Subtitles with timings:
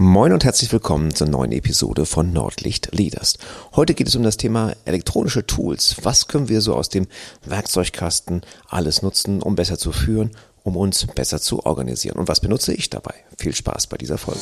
[0.00, 3.36] Moin und herzlich willkommen zur neuen Episode von Nordlicht Leaders.
[3.74, 5.96] Heute geht es um das Thema elektronische Tools.
[6.02, 7.08] Was können wir so aus dem
[7.44, 10.30] Werkzeugkasten alles nutzen, um besser zu führen,
[10.62, 12.16] um uns besser zu organisieren?
[12.16, 13.14] Und was benutze ich dabei?
[13.38, 14.38] Viel Spaß bei dieser Folge.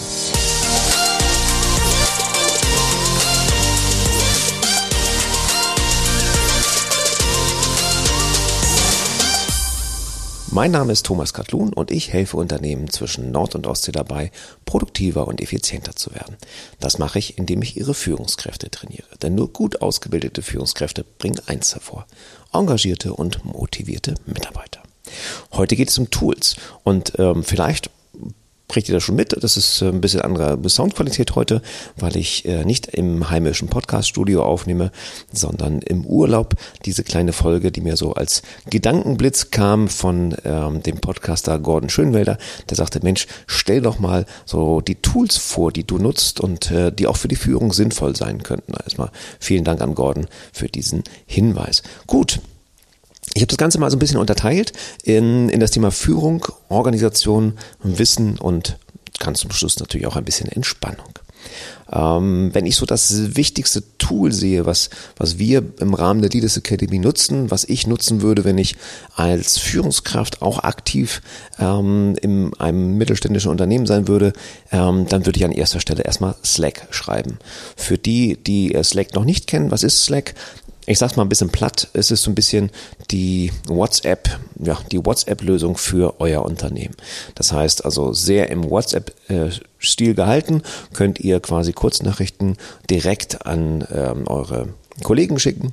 [10.56, 14.32] Mein Name ist Thomas Katlun und ich helfe Unternehmen zwischen Nord- und Ostsee dabei,
[14.64, 16.38] produktiver und effizienter zu werden.
[16.80, 19.18] Das mache ich, indem ich ihre Führungskräfte trainiere.
[19.20, 22.06] Denn nur gut ausgebildete Führungskräfte bringen eins hervor.
[22.54, 24.82] Engagierte und motivierte Mitarbeiter.
[25.52, 27.90] Heute geht es um Tools und ähm, vielleicht
[28.76, 29.34] kriegt ihr das schon mit.
[29.42, 31.62] Das ist äh, ein bisschen andere Soundqualität heute,
[31.96, 34.90] weil ich äh, nicht im heimischen Podcaststudio aufnehme,
[35.32, 36.56] sondern im Urlaub.
[36.84, 42.36] Diese kleine Folge, die mir so als Gedankenblitz kam von ähm, dem Podcaster Gordon Schönwelder,
[42.68, 46.92] der sagte, Mensch, stell doch mal so die Tools vor, die du nutzt und äh,
[46.92, 48.74] die auch für die Führung sinnvoll sein könnten.
[48.74, 49.10] Erstmal
[49.40, 51.82] vielen Dank an Gordon für diesen Hinweis.
[52.06, 52.40] Gut,
[53.34, 57.58] ich habe das Ganze mal so ein bisschen unterteilt in, in das Thema Führung, Organisation,
[57.82, 58.78] Wissen und
[59.18, 61.18] ganz zum Schluss natürlich auch ein bisschen Entspannung.
[61.92, 66.56] Ähm, wenn ich so das wichtigste Tool sehe, was, was wir im Rahmen der Leaders
[66.56, 68.74] Academy nutzen, was ich nutzen würde, wenn ich
[69.14, 71.22] als Führungskraft auch aktiv
[71.60, 74.32] ähm, in einem mittelständischen Unternehmen sein würde,
[74.72, 77.38] ähm, dann würde ich an erster Stelle erstmal Slack schreiben.
[77.76, 80.34] Für die, die Slack noch nicht kennen, was ist Slack?
[80.86, 82.70] Ich sag's mal ein bisschen platt, es ist so ein bisschen
[83.10, 86.94] die WhatsApp, ja, die WhatsApp-Lösung für euer Unternehmen.
[87.34, 92.56] Das heißt also sehr im WhatsApp-Stil gehalten, könnt ihr quasi Kurznachrichten
[92.88, 94.68] direkt an ähm, eure
[95.02, 95.72] Kollegen schicken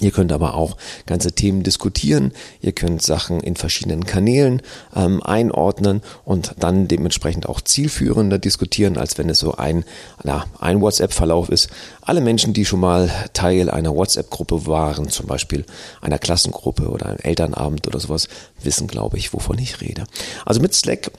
[0.00, 2.32] Ihr könnt aber auch ganze Themen diskutieren.
[2.60, 4.60] Ihr könnt Sachen in verschiedenen Kanälen
[4.94, 9.84] ähm, einordnen und dann dementsprechend auch zielführender diskutieren, als wenn es so ein,
[10.24, 11.68] na, ein WhatsApp-Verlauf ist.
[12.02, 15.64] Alle Menschen, die schon mal Teil einer WhatsApp-Gruppe waren, zum Beispiel
[16.00, 18.26] einer Klassengruppe oder einem Elternabend oder sowas,
[18.60, 20.04] wissen, glaube ich, wovon ich rede.
[20.44, 21.12] Also mit Slack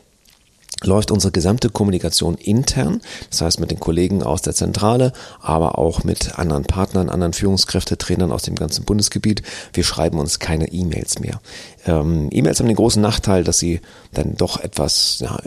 [0.84, 6.04] läuft unsere gesamte Kommunikation intern, das heißt mit den Kollegen aus der Zentrale, aber auch
[6.04, 9.42] mit anderen Partnern, anderen Führungskräftetrainern aus dem ganzen Bundesgebiet.
[9.74, 11.40] Wir schreiben uns keine E-Mails mehr.
[11.86, 13.80] Ähm, E-Mails haben den großen Nachteil, dass sie
[14.14, 15.38] dann doch etwas ja,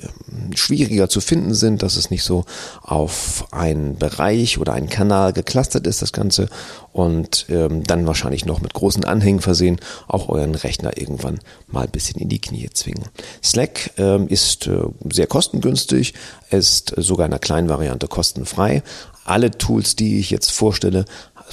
[0.55, 2.45] schwieriger zu finden sind, dass es nicht so
[2.83, 6.49] auf einen Bereich oder einen Kanal geklustert ist, das Ganze,
[6.93, 11.91] und ähm, dann wahrscheinlich noch mit großen Anhängen versehen, auch euren Rechner irgendwann mal ein
[11.91, 13.05] bisschen in die Knie zwingen.
[13.43, 16.15] Slack ähm, ist äh, sehr kostengünstig,
[16.51, 18.83] ist sogar in einer kleinen Variante kostenfrei.
[19.25, 21.05] Alle Tools, die ich jetzt vorstelle,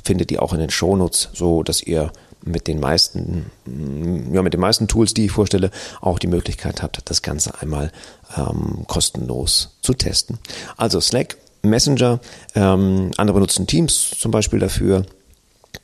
[0.04, 2.12] findet ihr auch in den Shownotes, so dass ihr
[2.46, 3.52] mit den meisten,
[4.32, 7.92] ja, mit den meisten Tools, die ich vorstelle, auch die Möglichkeit habt, das Ganze einmal
[8.38, 10.40] ähm, kostenlos zu testen.
[10.78, 12.20] Also Slack, Messenger,
[12.54, 15.06] ähm, andere benutzen Teams zum Beispiel dafür.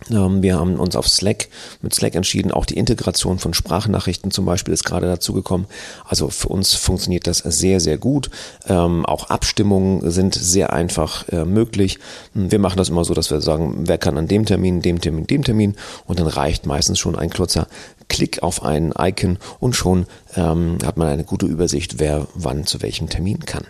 [0.09, 1.47] Ähm, wir haben uns auf Slack,
[1.81, 2.51] mit Slack entschieden.
[2.51, 5.67] Auch die Integration von Sprachnachrichten zum Beispiel ist gerade dazu gekommen.
[6.05, 8.29] Also für uns funktioniert das sehr, sehr gut.
[8.67, 11.99] Ähm, auch Abstimmungen sind sehr einfach äh, möglich.
[12.33, 15.27] Wir machen das immer so, dass wir sagen, wer kann an dem Termin, dem Termin,
[15.27, 15.75] dem Termin.
[16.05, 17.67] Und dann reicht meistens schon ein kurzer
[18.11, 22.81] Klick auf ein Icon und schon ähm, hat man eine gute Übersicht, wer wann zu
[22.81, 23.65] welchem Termin kann.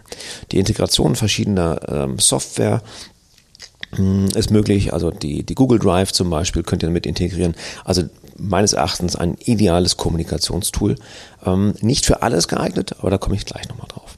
[0.51, 3.20] Die Integration verschiedener ähm, Software hm,
[4.35, 4.94] ist möglich.
[4.94, 7.56] Also die, die Google Drive zum Beispiel könnt ihr damit integrieren.
[7.84, 8.03] Also
[8.38, 10.96] meines Erachtens ein ideales Kommunikationstool.
[11.46, 14.18] Ähm, nicht für alles geeignet, aber da komme ich gleich nochmal drauf.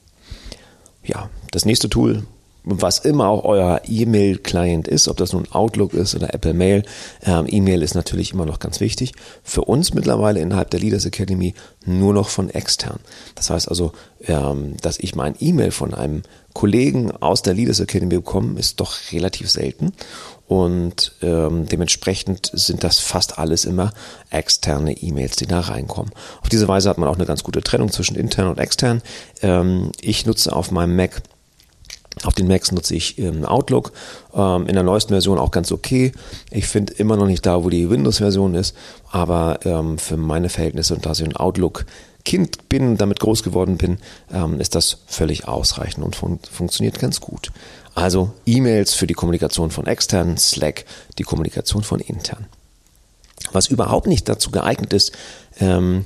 [1.03, 2.23] Ja, das nächste Tool,
[2.63, 6.84] was immer auch euer E-Mail-Client ist, ob das nun Outlook ist oder Apple Mail.
[7.25, 9.13] Ähm, E-Mail ist natürlich immer noch ganz wichtig.
[9.44, 11.53] Für uns mittlerweile innerhalb der Leaders Academy
[11.85, 13.00] nur noch von extern.
[13.35, 13.91] Das heißt also,
[14.25, 16.22] ähm, dass ich mein E-Mail von einem
[16.53, 19.91] Kollegen aus der Leaders Academy bekomme, ist doch relativ selten.
[20.47, 23.91] Und ähm, dementsprechend sind das fast alles immer
[24.30, 26.12] externe E-Mails, die da reinkommen.
[26.41, 29.01] Auf diese Weise hat man auch eine ganz gute Trennung zwischen intern und extern.
[29.41, 31.24] Ähm, ich nutze auf meinem Mac
[32.23, 33.92] auf den Macs nutze ich ähm, Outlook,
[34.33, 36.12] ähm, in der neuesten Version auch ganz okay.
[36.51, 38.75] Ich finde immer noch nicht da, wo die Windows-Version ist,
[39.12, 43.97] aber ähm, für meine Verhältnisse und da ich ein Outlook-Kind bin damit groß geworden bin,
[44.31, 47.51] ähm, ist das völlig ausreichend und fun funktioniert ganz gut.
[47.95, 50.86] Also E-Mails für die Kommunikation von extern, Slack
[51.19, 52.47] die Kommunikation von intern.
[53.51, 55.12] Was überhaupt nicht dazu geeignet ist,
[55.59, 56.06] ähm,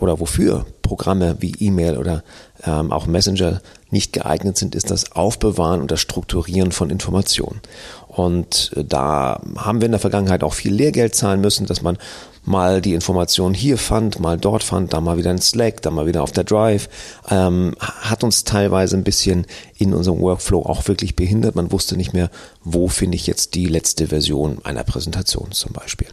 [0.00, 2.22] oder wofür Programme wie E-Mail oder
[2.66, 7.60] ähm, auch Messenger nicht geeignet sind, ist das Aufbewahren und das Strukturieren von Informationen.
[8.08, 11.98] Und äh, da haben wir in der Vergangenheit auch viel Lehrgeld zahlen müssen, dass man
[12.44, 16.06] mal die Information hier fand, mal dort fand, da mal wieder in Slack, da mal
[16.06, 16.88] wieder auf der Drive,
[17.30, 19.46] ähm, hat uns teilweise ein bisschen
[19.78, 21.54] in unserem Workflow auch wirklich behindert.
[21.54, 22.30] Man wusste nicht mehr,
[22.62, 26.08] wo finde ich jetzt die letzte Version einer Präsentation zum Beispiel.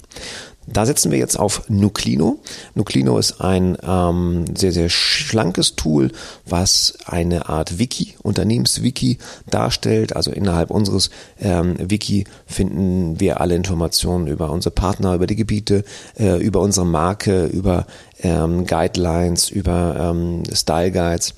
[0.74, 2.40] Da setzen wir jetzt auf Nuclino.
[2.76, 6.12] Nuclino ist ein ähm, sehr, sehr schlankes Tool,
[6.46, 9.18] was eine Art Wiki, Unternehmenswiki
[9.50, 10.16] darstellt.
[10.16, 11.10] Also innerhalb unseres
[11.40, 15.84] ähm, Wiki finden wir alle Informationen über unsere Partner, über die Gebiete,
[16.18, 17.86] äh, über unsere Marke, über
[18.22, 21.34] ähm, Guidelines, über ähm, Style Guides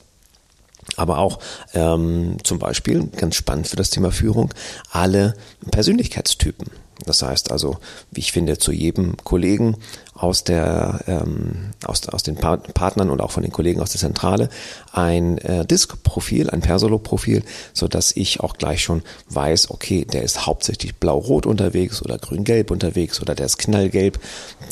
[0.97, 1.39] aber auch
[1.73, 4.53] ähm, zum Beispiel, ganz spannend für das Thema Führung,
[4.91, 5.33] alle
[5.71, 6.82] Persönlichkeitstypen.
[7.05, 7.77] Das heißt also,
[8.11, 9.77] wie ich finde, zu jedem Kollegen
[10.13, 14.49] aus der ähm, aus, aus den Partnern und auch von den Kollegen aus der Zentrale
[14.91, 20.45] ein äh, Disk-Profil, ein Persolo-Profil, so dass ich auch gleich schon weiß, okay, der ist
[20.45, 24.19] hauptsächlich blau-rot unterwegs oder grün-gelb unterwegs oder der ist knallgelb.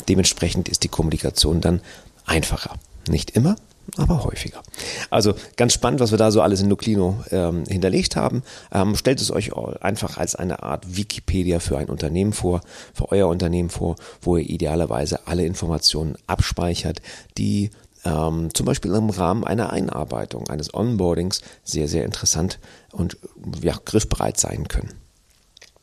[0.08, 1.80] Dementsprechend ist die Kommunikation dann
[2.24, 2.76] einfacher.
[3.08, 3.56] Nicht immer,
[3.96, 4.62] aber häufiger.
[5.10, 8.42] Also ganz spannend, was wir da so alles in Nuclino ähm, hinterlegt haben.
[8.72, 9.52] Ähm, stellt es euch
[9.82, 12.62] einfach als eine Art Wikipedia für ein Unternehmen vor,
[12.94, 17.02] für euer Unternehmen vor, wo ihr idealerweise alle Informationen abspeichert,
[17.38, 17.70] die
[18.04, 22.58] ähm, zum Beispiel im Rahmen einer Einarbeitung, eines Onboardings sehr, sehr interessant
[22.90, 23.16] und
[23.62, 24.94] ja, griffbereit sein können.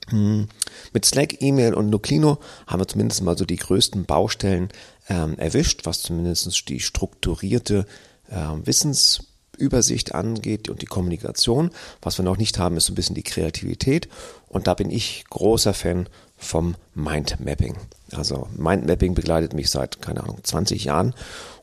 [0.09, 0.47] Hm.
[0.93, 4.69] Mit Slack, E-Mail und Nuclino haben wir zumindest mal so die größten Baustellen
[5.09, 7.85] ähm, erwischt, was zumindest die strukturierte
[8.29, 11.71] äh, Wissensübersicht angeht und die Kommunikation.
[12.01, 14.07] Was wir noch nicht haben, ist so ein bisschen die Kreativität.
[14.47, 17.75] Und da bin ich großer Fan vom Mindmapping.
[18.13, 21.13] Also Mindmapping begleitet mich seit, keine Ahnung, 20 Jahren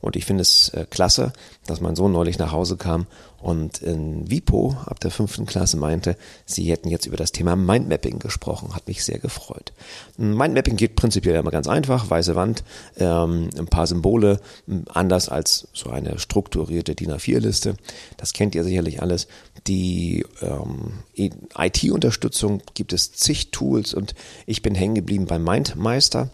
[0.01, 1.33] und ich finde es äh, klasse,
[1.67, 3.07] dass mein Sohn neulich nach Hause kam
[3.41, 6.17] und in Vipo ab der fünften Klasse meinte,
[6.47, 8.75] sie hätten jetzt über das Thema Mindmapping gesprochen.
[8.75, 9.73] Hat mich sehr gefreut.
[10.17, 12.09] Mindmapping geht prinzipiell immer ganz einfach.
[12.09, 12.65] Weiße Wand,
[12.97, 14.41] ähm, ein paar Symbole,
[14.89, 17.77] anders als so eine strukturierte DIN A4-Liste.
[18.17, 19.29] Das kennt ihr sicherlich alles.
[19.67, 24.15] Die ähm, IT-Unterstützung gibt es zig Tools und
[24.47, 26.31] ich bin hängen geblieben bei MindMeister.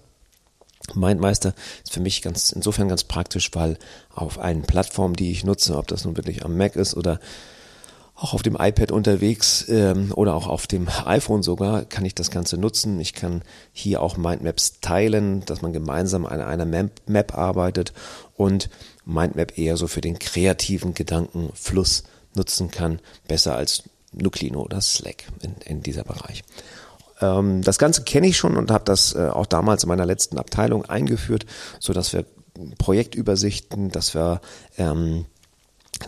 [0.94, 3.78] MindMeister ist für mich ganz insofern ganz praktisch, weil
[4.14, 7.20] auf allen Plattformen, die ich nutze, ob das nun wirklich am Mac ist oder
[8.14, 12.30] auch auf dem iPad unterwegs ähm, oder auch auf dem iPhone sogar, kann ich das
[12.30, 13.00] Ganze nutzen.
[13.00, 13.42] Ich kann
[13.72, 17.92] hier auch Mindmaps teilen, dass man gemeinsam an einer Map, Map arbeitet
[18.36, 18.70] und
[19.04, 22.04] Mindmap eher so für den kreativen Gedankenfluss
[22.34, 26.44] nutzen kann, besser als Nuclino oder Slack in, in dieser Bereich.
[27.22, 30.38] Ähm, das Ganze kenne ich schon und habe das äh, auch damals in meiner letzten
[30.38, 31.46] Abteilung eingeführt,
[31.80, 32.24] so dass wir
[32.78, 34.40] Projektübersichten, dass wir
[34.76, 35.24] ähm,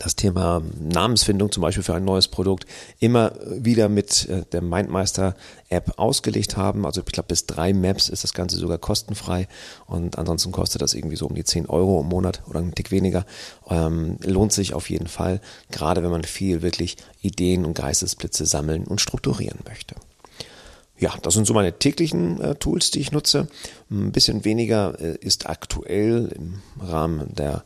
[0.00, 2.66] das Thema Namensfindung zum Beispiel für ein neues Produkt
[2.98, 5.36] immer wieder mit äh, der Mindmeister
[5.68, 6.84] App ausgelegt haben.
[6.86, 9.46] Also ich glaube bis drei Maps ist das Ganze sogar kostenfrei
[9.86, 12.90] und ansonsten kostet das irgendwie so um die 10 Euro im Monat oder ein Tick
[12.90, 13.24] weniger.
[13.68, 15.40] Ähm, lohnt sich auf jeden Fall,
[15.70, 19.94] gerade wenn man viel wirklich Ideen und Geistesblitze sammeln und strukturieren möchte.
[20.98, 23.48] Ja, das sind so meine täglichen äh, Tools, die ich nutze.
[23.90, 27.64] Ein bisschen weniger äh, ist aktuell im Rahmen der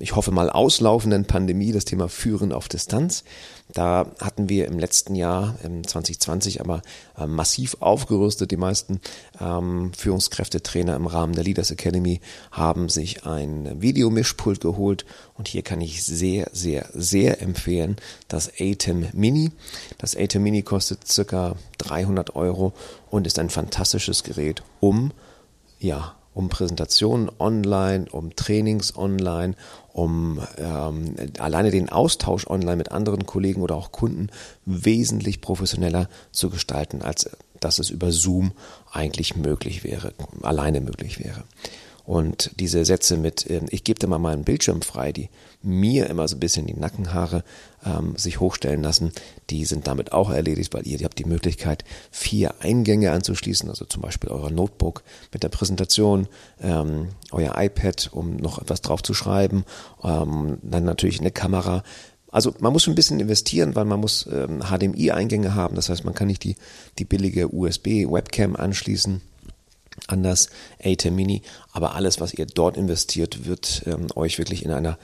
[0.00, 3.24] ich hoffe mal auslaufenden Pandemie das Thema Führen auf Distanz.
[3.72, 6.82] Da hatten wir im letzten Jahr, im 2020, aber
[7.18, 8.50] äh, massiv aufgerüstet.
[8.50, 9.00] Die meisten
[9.40, 15.04] ähm, Führungskräftetrainer im Rahmen der Leaders Academy haben sich ein Videomischpult geholt
[15.34, 17.96] und hier kann ich sehr, sehr, sehr empfehlen
[18.28, 19.52] das ATEM Mini.
[19.98, 22.72] Das ATEM Mini kostet circa 300 Euro
[23.10, 25.12] und ist ein fantastisches Gerät, um
[25.78, 29.56] ja, um Präsentationen online, um Trainings online,
[29.92, 34.28] um ähm, alleine den Austausch online mit anderen Kollegen oder auch Kunden
[34.64, 37.28] wesentlich professioneller zu gestalten, als
[37.58, 38.52] dass es über Zoom
[38.92, 41.42] eigentlich möglich wäre, alleine möglich wäre.
[42.08, 45.28] Und diese Sätze mit, äh, ich gebe dir mal meinen Bildschirm frei, die
[45.60, 47.44] mir immer so ein bisschen die Nackenhaare
[47.84, 49.12] ähm, sich hochstellen lassen,
[49.50, 53.84] die sind damit auch erledigt, weil ihr, ihr habt die Möglichkeit, vier Eingänge anzuschließen, also
[53.84, 55.02] zum Beispiel euer Notebook
[55.34, 56.28] mit der Präsentation,
[56.62, 59.66] ähm, euer iPad, um noch etwas drauf zu schreiben,
[60.02, 61.82] ähm, dann natürlich eine Kamera,
[62.30, 65.76] also man muss schon ein bisschen investieren, weil man muss ähm, HDMI-Eingänge haben.
[65.76, 66.56] Das heißt, man kann nicht die,
[66.98, 69.20] die billige USB-Webcam anschließen
[70.06, 70.48] an das
[70.82, 71.42] ATEM Mini.
[71.72, 74.98] Aber alles, was ihr dort investiert, wird ähm, euch wirklich in einer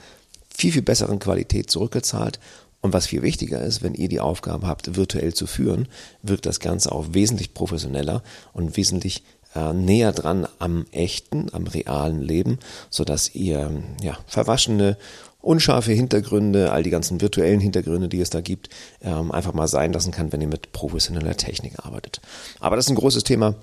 [0.49, 2.39] viel, viel besseren Qualität zurückgezahlt.
[2.81, 5.87] Und was viel wichtiger ist, wenn ihr die Aufgabe habt, virtuell zu führen,
[6.21, 8.21] wirkt das Ganze auch wesentlich professioneller
[8.53, 9.23] und wesentlich
[9.55, 12.59] äh, näher dran am echten, am realen Leben,
[12.91, 13.71] sodass ihr
[14.03, 14.97] ja, verwaschene
[15.41, 18.69] unscharfe Hintergründe, all die ganzen virtuellen Hintergründe, die es da gibt,
[19.01, 22.19] ähm, einfach mal sein lassen kann, wenn ihr mit professioneller Technik arbeitet.
[22.59, 23.55] Aber das ist ein großes Thema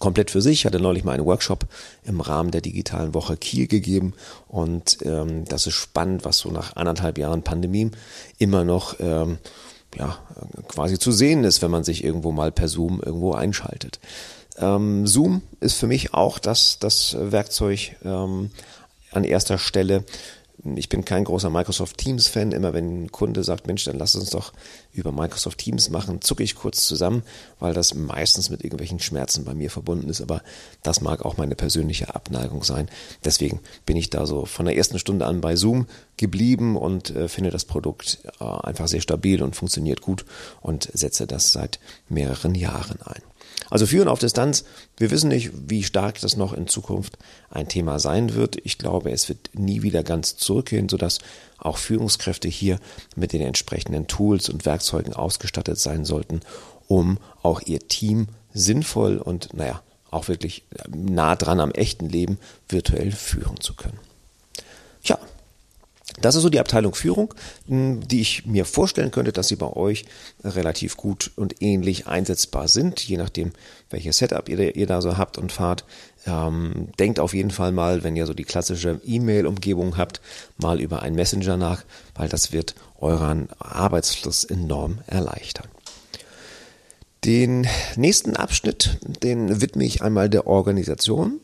[0.00, 0.60] komplett für sich.
[0.60, 1.66] Ich hatte neulich mal einen Workshop
[2.04, 4.14] im Rahmen der digitalen Woche Kiel gegeben
[4.48, 7.92] und ähm, das ist spannend, was so nach anderthalb Jahren Pandemie
[8.38, 9.38] immer noch ähm,
[9.96, 10.18] ja,
[10.68, 14.00] quasi zu sehen ist, wenn man sich irgendwo mal per Zoom irgendwo einschaltet.
[14.58, 18.50] Ähm, Zoom ist für mich auch das, das Werkzeug ähm,
[19.12, 20.04] an erster Stelle.
[20.76, 22.52] Ich bin kein großer Microsoft Teams Fan.
[22.52, 24.52] Immer wenn ein Kunde sagt, Mensch, dann lass uns doch
[24.92, 27.22] über Microsoft Teams machen, zucke ich kurz zusammen,
[27.60, 30.20] weil das meistens mit irgendwelchen Schmerzen bei mir verbunden ist.
[30.20, 30.42] Aber
[30.82, 32.90] das mag auch meine persönliche Abneigung sein.
[33.24, 35.86] Deswegen bin ich da so von der ersten Stunde an bei Zoom
[36.18, 40.26] geblieben und äh, finde das Produkt äh, einfach sehr stabil und funktioniert gut
[40.60, 43.22] und setze das seit mehreren Jahren ein.
[43.70, 44.64] Also Führen auf Distanz,
[44.96, 47.18] wir wissen nicht, wie stark das noch in Zukunft
[47.50, 48.56] ein Thema sein wird.
[48.64, 51.18] Ich glaube, es wird nie wieder ganz zurückgehen, sodass
[51.58, 52.78] auch Führungskräfte hier
[53.14, 56.40] mit den entsprechenden Tools und Werkzeugen ausgestattet sein sollten,
[56.88, 62.38] um auch ihr Team sinnvoll und, naja, auch wirklich nah dran am echten Leben
[62.68, 63.98] virtuell führen zu können.
[65.04, 65.18] Tja,
[66.20, 67.34] das ist so die Abteilung Führung,
[67.66, 70.04] hm, die ich mir vorstellen könnte, dass sie bei euch
[70.44, 73.52] relativ gut und ähnlich einsetzbar sind, je nachdem,
[73.90, 75.84] welches Setup ihr, ihr da so habt und fahrt.
[76.26, 80.20] Ähm, denkt auf jeden Fall mal, wenn ihr so die klassische E-Mail-Umgebung habt,
[80.58, 81.84] mal über einen Messenger nach,
[82.14, 85.68] weil das wird euren Arbeitsfluss enorm erleichtern.
[87.24, 91.40] Den nächsten Abschnitt, den widme ich einmal der Organisation.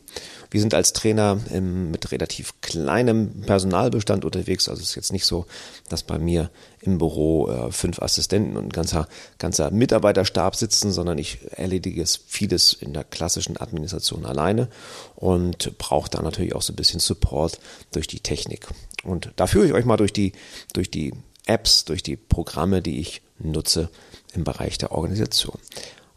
[0.49, 4.69] Wir sind als Trainer ähm, mit relativ kleinem Personalbestand unterwegs.
[4.69, 5.45] Also es ist jetzt nicht so,
[5.89, 6.49] dass bei mir
[6.81, 9.07] im Büro äh, fünf Assistenten und ein ganzer,
[9.39, 14.69] ganzer Mitarbeiterstab sitzen, sondern ich erledige es vieles in der klassischen Administration alleine
[15.15, 17.59] und brauche da natürlich auch so ein bisschen Support
[17.91, 18.67] durch die Technik.
[19.03, 20.33] Und da führe ich euch mal durch die,
[20.73, 21.13] durch die
[21.45, 23.89] Apps, durch die Programme, die ich nutze
[24.33, 25.57] im Bereich der Organisation.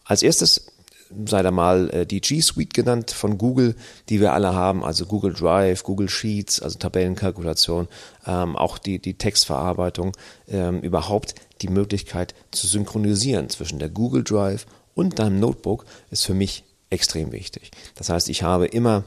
[0.05, 0.67] Als erstes
[1.27, 3.75] sei da mal äh, die G Suite genannt von Google,
[4.09, 7.89] die wir alle haben, also Google Drive, Google Sheets, also Tabellenkalkulation,
[8.27, 10.13] ähm, auch die, die Textverarbeitung,
[10.49, 16.35] ähm, überhaupt die Möglichkeit zu synchronisieren zwischen der Google Drive und deinem Notebook ist für
[16.35, 17.71] mich extrem wichtig.
[17.95, 19.05] Das heißt, ich habe immer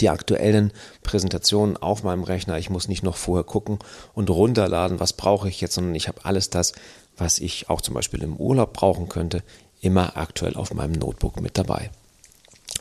[0.00, 0.72] die aktuellen
[1.02, 2.58] Präsentationen auf meinem Rechner.
[2.58, 3.78] Ich muss nicht noch vorher gucken
[4.14, 6.72] und runterladen, was brauche ich jetzt, sondern ich habe alles das,
[7.16, 9.42] was ich auch zum Beispiel im Urlaub brauchen könnte,
[9.80, 11.90] immer aktuell auf meinem Notebook mit dabei.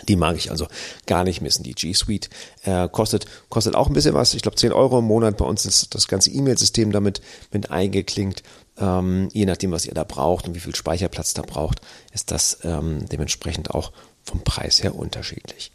[0.07, 0.67] Die mag ich also
[1.05, 1.63] gar nicht missen.
[1.63, 2.29] Die G Suite
[2.63, 4.33] äh, kostet, kostet auch ein bisschen was.
[4.33, 5.37] Ich glaube 10 Euro im Monat.
[5.37, 8.43] Bei uns ist das ganze E-Mail-System damit mit eingeklinkt.
[8.77, 11.81] Ähm, je nachdem, was ihr da braucht und wie viel Speicherplatz da braucht,
[12.13, 13.91] ist das ähm, dementsprechend auch
[14.23, 15.71] vom Preis her unterschiedlich.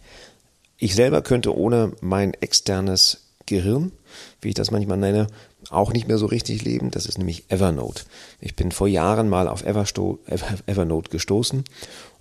[0.77, 3.93] Ich selber könnte ohne mein externes Gehirn,
[4.41, 5.27] wie ich das manchmal nenne,
[5.73, 6.91] auch nicht mehr so richtig leben.
[6.91, 8.05] Das ist nämlich Evernote.
[8.41, 10.19] Ich bin vor Jahren mal auf Eversto
[10.67, 11.65] Evernote gestoßen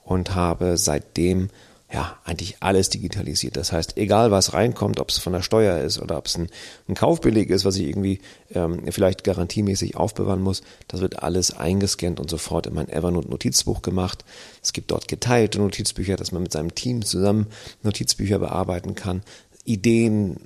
[0.04, 1.50] und habe seitdem
[1.94, 3.58] ja eigentlich alles digitalisiert.
[3.58, 6.48] Das heißt, egal was reinkommt, ob es von der Steuer ist oder ob es ein,
[6.88, 8.22] ein Kaufbeleg ist, was ich irgendwie
[8.54, 14.24] ähm, vielleicht garantiemäßig aufbewahren muss, das wird alles eingescannt und sofort in mein Evernote-Notizbuch gemacht.
[14.64, 17.48] Es gibt dort geteilte Notizbücher, dass man mit seinem Team zusammen
[17.84, 19.22] Notizbücher bearbeiten kann.
[19.66, 20.38] Ideen,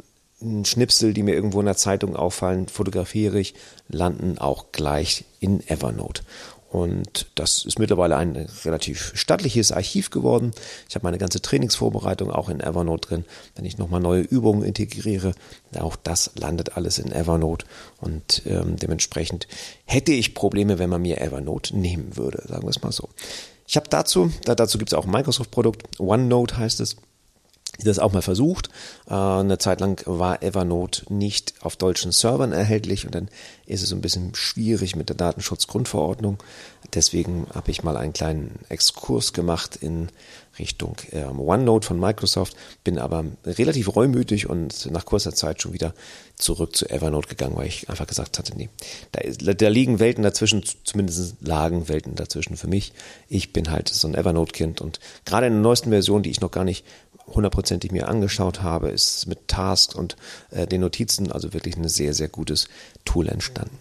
[0.42, 3.54] Schnipsel, die mir irgendwo in der Zeitung auffallen, fotografiere ich,
[3.88, 6.24] landen auch gleich in Evernote.
[6.70, 10.52] Und das ist mittlerweile ein relativ stattliches Archiv geworden.
[10.90, 13.26] Ich habe meine ganze Trainingsvorbereitung auch in Evernote drin.
[13.56, 15.36] Wenn ich nochmal neue Übungen integriere,
[15.80, 17.66] auch das landet alles in Evernote.
[18.02, 19.48] Und ähm, dementsprechend
[19.86, 23.08] hätte ich Probleme, wenn man mir Evernote nehmen würde, sagen wir es mal so.
[23.68, 26.98] Ich habe dazu, da, dazu gibt es auch ein Microsoft-Produkt, OneNote heißt es
[27.84, 28.70] das auch mal versucht.
[29.08, 33.30] Äh, eine Zeit lang war Evernote nicht auf deutschen Servern erhältlich und dann
[33.66, 36.38] ist es so ein bisschen schwierig mit der Datenschutzgrundverordnung.
[36.94, 40.10] Deswegen habe ich mal einen kleinen Exkurs gemacht in
[40.60, 45.94] Richtung ähm, OneNote von Microsoft, bin aber relativ reumütig und nach kurzer Zeit schon wieder
[46.38, 48.70] zurück zu Evernote gegangen, weil ich einfach gesagt hatte, nee,
[49.12, 52.94] da, da liegen Welten dazwischen, zumindest lagen Welten dazwischen für mich.
[53.28, 56.52] Ich bin halt so ein Evernote-Kind und gerade in der neuesten Version, die ich noch
[56.52, 56.86] gar nicht
[57.28, 60.16] hundertprozentig mir angeschaut habe, ist mit Tasks und
[60.52, 62.68] äh, den Notizen also wirklich ein sehr, sehr gutes
[63.04, 63.80] Tool entstanden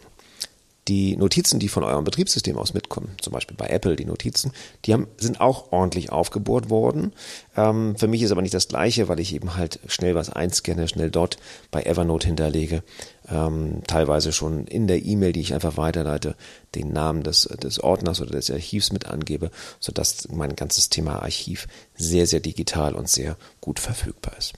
[0.88, 4.52] die Notizen, die von eurem Betriebssystem aus mitkommen, zum Beispiel bei Apple die Notizen,
[4.84, 7.12] die haben, sind auch ordentlich aufgebohrt worden.
[7.56, 10.88] Ähm, für mich ist aber nicht das Gleiche, weil ich eben halt schnell was einscanne,
[10.88, 11.38] schnell dort
[11.70, 12.82] bei Evernote hinterlege,
[13.28, 16.36] ähm, teilweise schon in der E-Mail, die ich einfach weiterleite,
[16.74, 19.50] den Namen des, des Ordners oder des Archivs mit angebe,
[19.80, 21.66] sodass mein ganzes Thema Archiv
[21.96, 24.52] sehr, sehr digital und sehr gut verfügbar ist.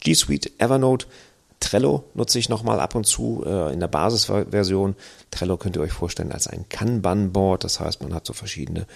[0.00, 1.06] G Suite, Evernote,
[1.60, 4.96] Trello nutze ich nochmal ab und zu äh, in der Basisversion.
[5.30, 7.64] Trello könnt ihr euch vorstellen als ein Kanban-Board.
[7.64, 8.86] Das heißt, man hat so verschiedene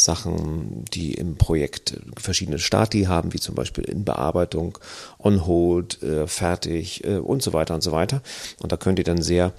[0.00, 4.78] Sachen, die im Projekt verschiedene Stati haben, wie zum Beispiel in Bearbeitung,
[5.18, 8.22] on hold, äh, fertig äh, und so weiter und so weiter.
[8.60, 9.52] Und da könnt ihr dann sehr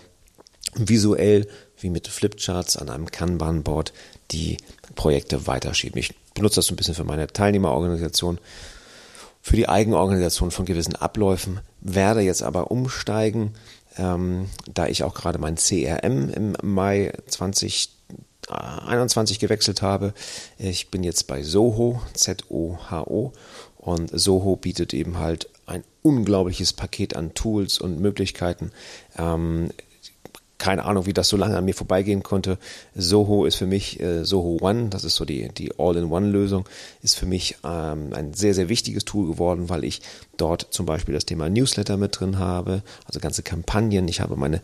[0.73, 1.47] visuell
[1.79, 3.93] wie mit Flipcharts an einem Kanban-Board
[4.31, 4.57] die
[4.95, 5.99] Projekte weiterschieben.
[5.99, 8.39] Ich benutze das so ein bisschen für meine Teilnehmerorganisation,
[9.41, 13.53] für die Eigenorganisation von gewissen Abläufen, werde jetzt aber umsteigen,
[13.97, 17.13] ähm, da ich auch gerade mein CRM im Mai
[18.51, 20.13] 2021 gewechselt habe.
[20.57, 23.33] Ich bin jetzt bei Soho, Z-O-H-O,
[23.77, 28.71] und Soho bietet eben halt ein unglaubliches Paket an Tools und Möglichkeiten.
[29.17, 29.71] Ähm,
[30.61, 32.59] keine Ahnung, wie das so lange an mir vorbeigehen konnte.
[32.93, 36.69] Soho ist für mich, äh, Soho One, das ist so die, die All-in-One-Lösung,
[37.01, 40.03] ist für mich ähm, ein sehr, sehr wichtiges Tool geworden, weil ich
[40.37, 44.07] dort zum Beispiel das Thema Newsletter mit drin habe, also ganze Kampagnen.
[44.07, 44.61] Ich habe meine,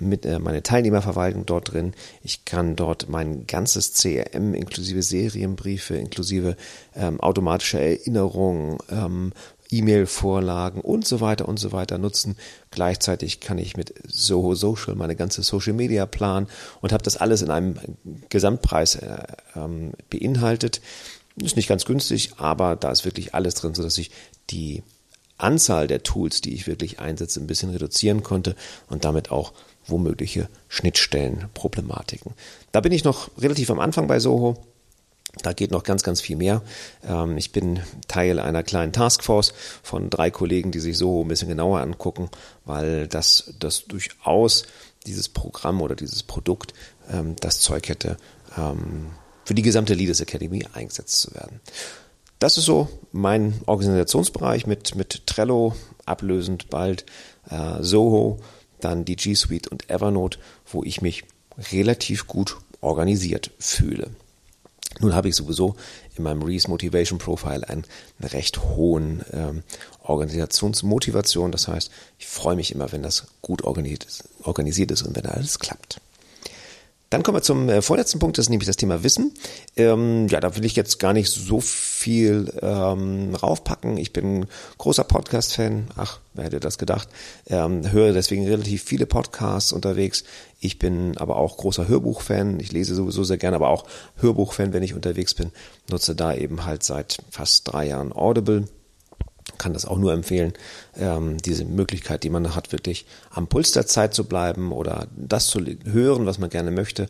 [0.00, 1.94] mit, äh, meine Teilnehmerverwaltung dort drin.
[2.22, 6.58] Ich kann dort mein ganzes CRM inklusive Serienbriefe, inklusive
[6.94, 9.32] ähm, automatische Erinnerungen, ähm,
[9.70, 12.36] E-Mail-Vorlagen und so weiter und so weiter nutzen.
[12.70, 16.48] Gleichzeitig kann ich mit Soho Social meine ganze Social Media planen
[16.80, 17.76] und habe das alles in einem
[18.28, 19.18] Gesamtpreis äh,
[19.56, 20.80] ähm, beinhaltet.
[21.36, 24.10] Ist nicht ganz günstig, aber da ist wirklich alles drin, sodass ich
[24.50, 24.82] die
[25.36, 28.56] Anzahl der Tools, die ich wirklich einsetze, ein bisschen reduzieren konnte
[28.88, 29.52] und damit auch
[29.86, 32.32] womögliche Schnittstellenproblematiken.
[32.72, 34.56] Da bin ich noch relativ am Anfang bei Soho.
[35.42, 36.62] Da geht noch ganz, ganz viel mehr.
[37.06, 41.48] Ähm, ich bin Teil einer kleinen Taskforce von drei Kollegen, die sich so ein bisschen
[41.48, 42.30] genauer angucken,
[42.64, 44.64] weil das, das durchaus
[45.06, 46.74] dieses Programm oder dieses Produkt
[47.10, 48.16] ähm, das Zeug hätte,
[48.56, 49.10] ähm,
[49.44, 51.60] für die gesamte Leaders Academy eingesetzt zu werden.
[52.38, 57.04] Das ist so mein Organisationsbereich mit, mit Trello, ablösend bald
[57.50, 58.38] äh, Soho,
[58.80, 60.38] dann die G Suite und Evernote,
[60.70, 61.24] wo ich mich
[61.72, 64.10] relativ gut organisiert fühle.
[65.00, 65.76] Nun habe ich sowieso
[66.16, 67.84] in meinem Reese Motivation Profile einen,
[68.20, 69.62] recht hohen ähm,
[70.02, 71.52] Organisationsmotivation.
[71.52, 75.26] Das heißt, ich freue mich immer, wenn das gut organisiert ist, organisiert ist und wenn
[75.26, 76.00] alles klappt.
[77.10, 79.32] Dann kommen wir zum äh, vorletzten Punkt, das ist nämlich das Thema Wissen.
[79.76, 83.96] Ähm, ja, da will ich jetzt gar nicht so viel ähm, raufpacken.
[83.96, 85.88] Ich bin großer Podcast-Fan.
[85.96, 87.08] Ach, wer hätte das gedacht?
[87.46, 90.24] Ähm, höre deswegen relativ viele Podcasts unterwegs.
[90.60, 92.60] Ich bin aber auch großer Hörbuch-Fan.
[92.60, 93.84] Ich lese sowieso sehr gerne, aber auch
[94.16, 95.50] Hörbuch-Fan, wenn ich unterwegs bin.
[95.88, 98.68] Nutze da eben halt seit fast drei Jahren Audible
[99.56, 100.52] kann das auch nur empfehlen,
[100.96, 105.46] ähm, diese Möglichkeit, die man hat, wirklich am Puls der Zeit zu bleiben oder das
[105.46, 107.08] zu hören, was man gerne möchte.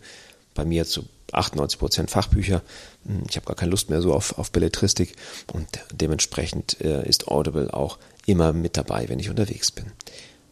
[0.54, 2.62] Bei mir zu 98 Prozent Fachbücher.
[3.06, 5.14] Hm, ich habe gar keine Lust mehr so auf, auf Belletristik
[5.52, 9.86] und dementsprechend äh, ist Audible auch immer mit dabei, wenn ich unterwegs bin.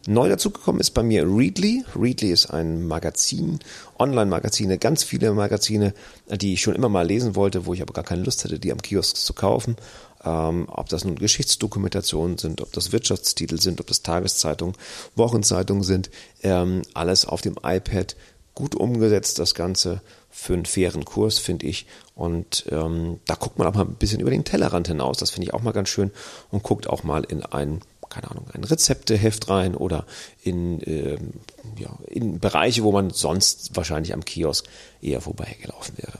[0.07, 1.83] Neu dazugekommen ist bei mir Readly.
[1.95, 3.59] Readly ist ein Magazin,
[3.99, 5.93] Online-Magazine, ganz viele Magazine,
[6.29, 8.71] die ich schon immer mal lesen wollte, wo ich aber gar keine Lust hatte, die
[8.71, 9.75] am Kiosk zu kaufen
[10.23, 14.75] ähm, ob das nun Geschichtsdokumentationen sind, ob das Wirtschaftstitel sind, ob das Tageszeitungen,
[15.15, 16.09] Wochenzeitungen sind,
[16.43, 18.15] ähm, alles auf dem iPad
[18.55, 21.85] gut umgesetzt, das Ganze für einen fairen Kurs, finde ich.
[22.15, 25.17] Und ähm, da guckt man auch mal ein bisschen über den Tellerrand hinaus.
[25.17, 26.11] Das finde ich auch mal ganz schön
[26.49, 30.05] und guckt auch mal in ein, keine Ahnung, ein Rezepteheft rein oder
[30.43, 31.33] in, ähm,
[31.77, 34.65] ja, in Bereiche, wo man sonst wahrscheinlich am Kiosk
[35.01, 36.19] eher vorbeigelaufen wäre.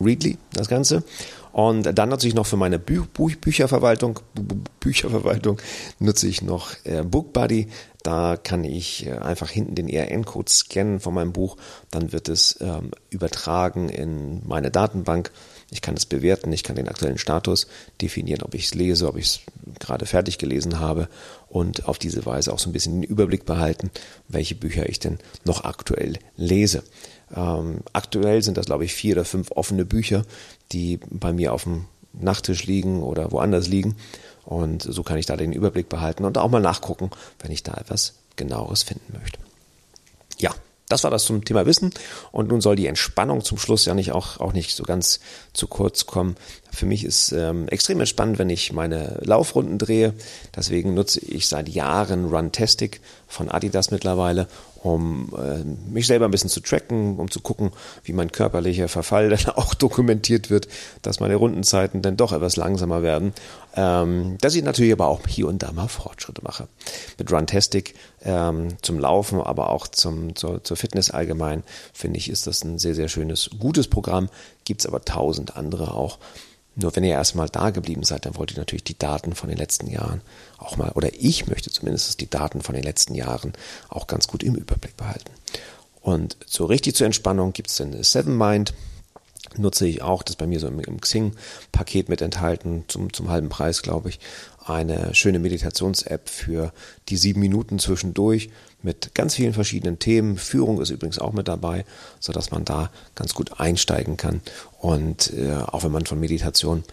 [0.00, 1.02] Readly, das Ganze.
[1.52, 4.20] Und dann nutze ich noch für meine Bü Bü Bücherverwaltung,
[4.80, 5.60] Bücherverwaltung
[5.98, 7.68] nutze ich noch äh, BookBuddy.
[8.02, 11.56] Da kann ich äh, einfach hinten den ERN-Code scannen von meinem Buch.
[11.90, 15.32] Dann wird es ähm, übertragen in meine Datenbank.
[15.70, 17.66] Ich kann es bewerten, ich kann den aktuellen Status
[18.00, 19.40] definieren, ob ich es lese, ob ich es
[19.78, 21.08] gerade fertig gelesen habe
[21.48, 23.90] und auf diese Weise auch so ein bisschen den Überblick behalten,
[24.28, 26.82] welche Bücher ich denn noch aktuell lese.
[27.34, 30.24] Ähm, aktuell sind das, glaube ich, vier oder fünf offene Bücher,
[30.72, 33.96] die bei mir auf dem Nachttisch liegen oder woanders liegen.
[34.44, 37.74] Und so kann ich da den Überblick behalten und auch mal nachgucken, wenn ich da
[37.74, 39.38] etwas genaueres finden möchte.
[40.38, 40.54] Ja,
[40.88, 41.92] das war das zum Thema Wissen.
[42.32, 45.20] Und nun soll die Entspannung zum Schluss ja nicht auch, auch nicht so ganz
[45.52, 46.36] zu kurz kommen.
[46.72, 50.14] Für mich ist ähm, extrem entspannt, wenn ich meine Laufrunden drehe.
[50.54, 54.48] Deswegen nutze ich seit Jahren Runtastic von Adidas mittlerweile
[54.82, 57.72] um äh, mich selber ein bisschen zu tracken, um zu gucken,
[58.04, 60.68] wie mein körperlicher Verfall dann auch dokumentiert wird,
[61.02, 63.32] dass meine Rundenzeiten dann doch etwas langsamer werden.
[63.74, 66.68] Ähm, dass ich natürlich aber auch hier und da mal Fortschritte mache.
[67.18, 72.46] Mit Runtastic ähm, zum Laufen, aber auch zum, zur, zur Fitness allgemein, finde ich, ist
[72.46, 74.28] das ein sehr, sehr schönes, gutes Programm.
[74.64, 76.18] Gibt es aber tausend andere auch.
[76.80, 79.58] Nur wenn ihr erstmal da geblieben seid, dann wollt ihr natürlich die Daten von den
[79.58, 80.20] letzten Jahren
[80.58, 83.52] auch mal, oder ich möchte zumindest die Daten von den letzten Jahren
[83.88, 85.32] auch ganz gut im Überblick behalten.
[86.00, 88.74] Und so richtig zur Entspannung gibt es den Seven Mind
[89.56, 93.28] nutze ich auch, das ist bei mir so im, im Xing-Paket mit enthalten, zum, zum
[93.28, 94.20] halben Preis, glaube ich,
[94.64, 96.72] eine schöne Meditations-App für
[97.08, 98.50] die sieben Minuten zwischendurch
[98.82, 100.36] mit ganz vielen verschiedenen Themen.
[100.36, 101.84] Führung ist übrigens auch mit dabei,
[102.20, 104.40] so dass man da ganz gut einsteigen kann.
[104.78, 106.84] Und äh, auch wenn man von Meditation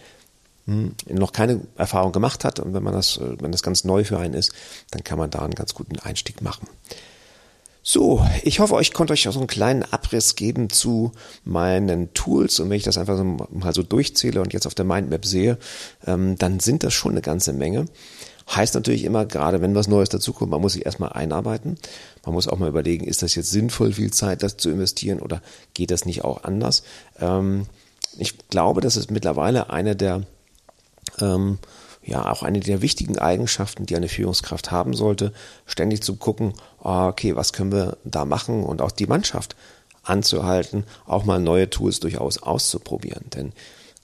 [0.65, 4.03] hm, noch keine Erfahrung gemacht hat und wenn man das, äh, wenn das ganz neu
[4.03, 4.51] für einen ist,
[4.91, 6.67] dann kann man da einen ganz guten Einstieg machen.
[7.87, 11.11] So, ich hoffe, ich konnte euch auch so einen kleinen Abriss geben zu
[11.43, 12.59] meinen Tools.
[12.59, 15.59] Und wenn ich das einfach so mal so durchzähle und jetzt auf der Mindmap sehe,
[16.07, 17.85] ähm, dann sind das schon eine ganze Menge.
[18.47, 21.77] Heißt natürlich immer, gerade wenn was Neues dazukommt, man muss sich erstmal einarbeiten.
[22.25, 25.41] Man muss auch mal überlegen, ist das jetzt sinnvoll, viel Zeit das zu investieren oder
[25.73, 26.83] geht das nicht auch anders?
[27.19, 27.65] Ähm,
[28.17, 30.23] ich glaube, das ist mittlerweile eine der
[31.19, 31.59] ähm,
[32.03, 35.33] ja auch eine der wichtigen Eigenschaften, die eine Führungskraft haben sollte,
[35.65, 36.53] ständig zu gucken,
[36.83, 39.55] ah, okay, was können wir da machen und auch die Mannschaft
[40.03, 43.25] anzuhalten, auch mal neue Tools durchaus auszuprobieren.
[43.33, 43.53] Denn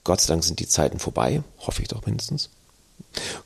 [0.04, 2.50] Gott sei Dank sind die Zeiten vorbei, hoffe ich doch mindestens.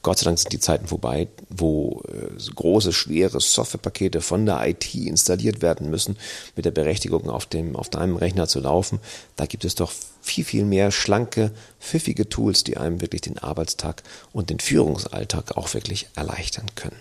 [0.03, 4.95] Gott sei Dank sind die Zeiten vorbei, wo äh, große, schwere Softwarepakete von der IT
[4.95, 6.17] installiert werden müssen,
[6.55, 9.01] mit der Berechtigung auf, dem, auf deinem Rechner zu laufen.
[9.37, 14.03] Da gibt es doch viel, viel mehr schlanke, pfiffige Tools, die einem wirklich den Arbeitstag
[14.33, 17.01] und den Führungsalltag auch wirklich erleichtern können.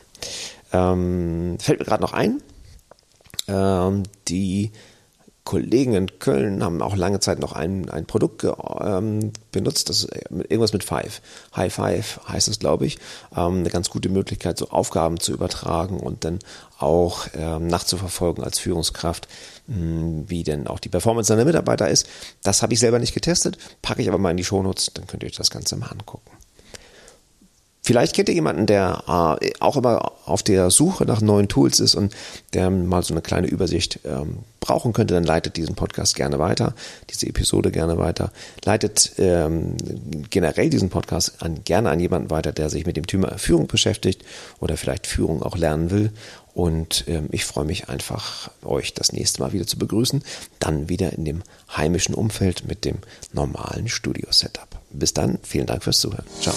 [0.73, 2.41] Ähm, fällt mir gerade noch ein,
[3.47, 4.71] ähm, die
[5.46, 10.74] Kollegen in Köln haben auch lange Zeit noch ein, ein Produkt ähm, benutzt, das irgendwas
[10.74, 11.22] mit Five.
[11.56, 12.98] High Five heißt es, glaube ich.
[13.36, 16.40] Ähm, eine ganz gute Möglichkeit, so Aufgaben zu übertragen und dann
[16.80, 19.28] auch ähm, nachzuverfolgen als Führungskraft,
[19.68, 22.08] mh, hm, wie denn auch die Performance seiner Mitarbeiter ist.
[22.42, 25.22] Das habe ich selber nicht getestet, packe ich aber mal in die Shownotes, dann könnt
[25.22, 26.32] ihr euch das Ganze mal angucken.
[27.86, 31.93] Vielleicht kennt ihr jemanden, der äh, auch immer auf der Suche nach neuen Tools ist
[31.93, 32.15] und
[32.56, 36.74] der mal so eine kleine Übersicht ähm, brauchen könnte, dann leitet diesen Podcast gerne weiter,
[37.12, 38.32] diese Episode gerne weiter.
[38.63, 39.78] Leitet ähm,
[40.32, 44.24] generell diesen Podcast an, gerne an jemanden weiter, der sich mit dem Thema Führung beschäftigt
[44.60, 46.12] oder vielleicht Führung auch lernen will.
[46.56, 50.24] Und ähm, ich freue mich einfach, euch das nächste Mal wieder zu begrüßen.
[50.58, 52.98] Dann wieder in dem heimischen Umfeld mit dem
[53.32, 54.69] normalen Studio-Setup.
[54.89, 56.26] Bis dann, vielen Dank fürs Zuhören.
[56.41, 56.56] Ciao.